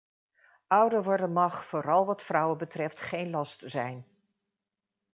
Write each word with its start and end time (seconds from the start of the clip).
Ouder 0.67 1.03
worden 1.03 1.31
mag, 1.33 1.65
vooral 1.65 2.05
wat 2.05 2.23
vrouwen 2.23 2.57
betreft, 2.57 2.99
geen 2.99 3.29
last 3.29 3.63
zijn. 3.65 4.05